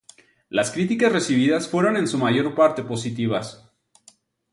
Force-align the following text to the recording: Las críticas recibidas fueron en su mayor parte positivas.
Las 0.49 0.71
críticas 0.71 1.11
recibidas 1.11 1.67
fueron 1.67 1.95
en 1.95 2.07
su 2.07 2.17
mayor 2.17 2.55
parte 2.55 2.81
positivas. 2.81 3.69